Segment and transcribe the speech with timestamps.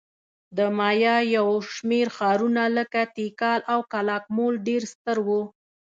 [0.57, 5.41] د مایا یو شمېر ښارونه لکه تیکال او کالاکمول ډېر ستر وو